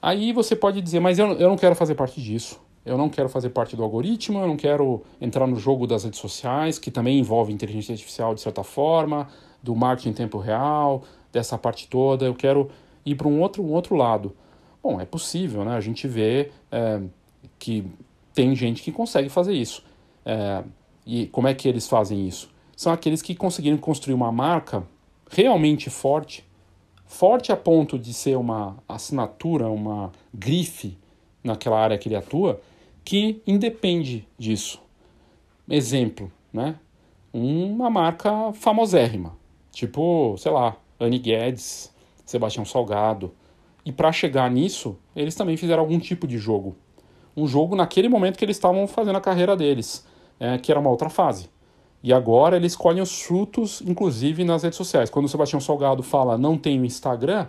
[0.00, 3.28] Aí você pode dizer, mas eu, eu não quero fazer parte disso, eu não quero
[3.28, 7.18] fazer parte do algoritmo, eu não quero entrar no jogo das redes sociais, que também
[7.18, 9.28] envolve inteligência artificial de certa forma,
[9.62, 12.70] do marketing em tempo real, dessa parte toda, eu quero
[13.04, 14.34] ir para um outro, um outro lado.
[14.82, 15.74] Bom, é possível, né?
[15.74, 17.00] A gente vê é,
[17.58, 17.84] que
[18.32, 19.82] tem gente que consegue fazer isso.
[20.24, 20.62] É,
[21.04, 22.48] e como é que eles fazem isso?
[22.78, 24.86] são aqueles que conseguiram construir uma marca
[25.28, 26.47] realmente forte,
[27.08, 30.96] forte a ponto de ser uma assinatura, uma grife
[31.42, 32.60] naquela área que ele atua,
[33.02, 34.80] que independe disso.
[35.68, 36.76] Exemplo, né?
[37.32, 39.34] Uma marca famosérrima,
[39.72, 41.92] tipo, sei lá, Annie Guedes,
[42.24, 43.32] Sebastião Salgado.
[43.84, 46.76] E para chegar nisso, eles também fizeram algum tipo de jogo.
[47.34, 50.06] Um jogo naquele momento que eles estavam fazendo a carreira deles,
[50.38, 51.48] é, que era uma outra fase.
[52.02, 55.10] E agora eles colhem os frutos, inclusive nas redes sociais.
[55.10, 57.46] Quando o Sebastião Salgado fala não tem o Instagram,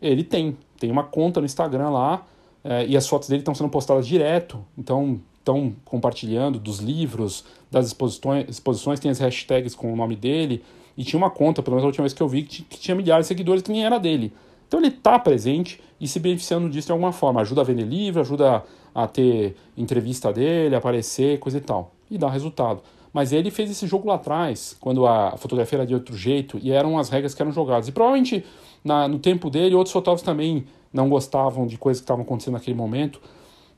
[0.00, 0.56] ele tem.
[0.78, 2.26] Tem uma conta no Instagram lá
[2.64, 4.64] é, e as fotos dele estão sendo postadas direto.
[4.76, 10.64] Então estão compartilhando dos livros, das exposições, exposições, tem as hashtags com o nome dele.
[10.96, 13.26] E tinha uma conta, pelo menos a última vez que eu vi, que tinha milhares
[13.26, 14.32] de seguidores que nem era dele.
[14.66, 17.40] Então ele está presente e se beneficiando disso de alguma forma.
[17.40, 18.62] Ajuda a vender livro, ajuda
[18.94, 21.92] a ter entrevista dele, aparecer, coisa e tal.
[22.10, 22.80] E dá resultado.
[23.12, 26.70] Mas ele fez esse jogo lá atrás, quando a fotografia era de outro jeito, e
[26.70, 27.88] eram as regras que eram jogadas.
[27.88, 28.44] E provavelmente
[28.84, 32.76] na, no tempo dele, outros fotógrafos também não gostavam de coisas que estavam acontecendo naquele
[32.76, 33.20] momento.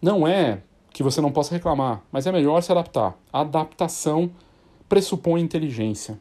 [0.01, 0.62] Não é
[0.93, 3.16] que você não possa reclamar, mas é melhor se adaptar.
[3.33, 4.30] A adaptação
[4.89, 6.20] pressupõe inteligência.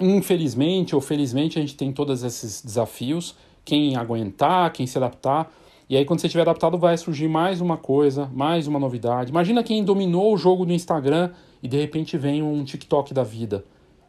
[0.00, 3.34] Infelizmente ou felizmente, a gente tem todos esses desafios
[3.64, 5.52] quem aguentar, quem se adaptar.
[5.90, 9.30] E aí, quando você estiver adaptado, vai surgir mais uma coisa, mais uma novidade.
[9.30, 11.32] Imagina quem dominou o jogo do Instagram
[11.62, 13.64] e de repente vem um TikTok da vida.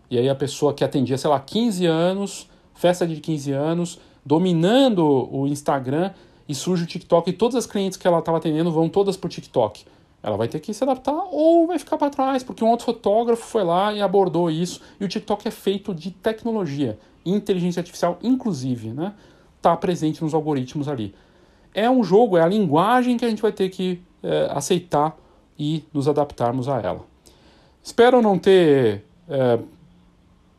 [0.10, 5.04] E aí a pessoa que atendia, sei lá, 15 anos, festa de 15 anos, dominando
[5.32, 6.12] o Instagram
[6.48, 9.28] e surge o TikTok e todas as clientes que ela estava atendendo vão todas para
[9.28, 9.86] o TikTok.
[10.22, 13.44] Ela vai ter que se adaptar ou vai ficar para trás, porque um outro fotógrafo
[13.44, 14.82] foi lá e abordou isso.
[15.00, 19.14] E o TikTok é feito de tecnologia, inteligência artificial, inclusive, né?
[19.58, 21.14] Está presente nos algoritmos ali.
[21.74, 25.16] É um jogo, é a linguagem que a gente vai ter que é, aceitar
[25.58, 27.09] e nos adaptarmos a ela.
[27.84, 29.60] Espero não ter é,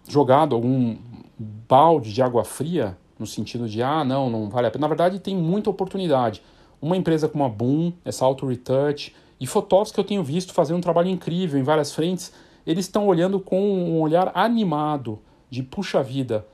[0.08, 0.96] jogado algum
[1.38, 4.82] balde de água fria no sentido de, ah, não, não vale a pena.
[4.82, 6.42] Na verdade, tem muita oportunidade.
[6.80, 10.78] Uma empresa como a Boom, essa Auto Retouch, e fotógrafos que eu tenho visto fazendo
[10.78, 12.32] um trabalho incrível em várias frentes,
[12.66, 15.18] eles estão olhando com um olhar animado,
[15.50, 16.46] de puxa vida.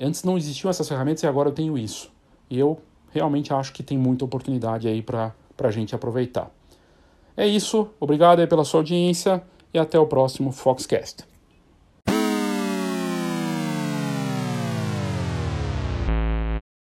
[0.00, 2.10] Antes não existiam essas ferramentas e agora eu tenho isso.
[2.50, 2.78] E eu
[3.12, 6.50] realmente acho que tem muita oportunidade aí para a gente aproveitar.
[7.36, 9.42] É isso, obrigado aí pela sua audiência
[9.72, 11.27] e até o próximo Foxcast.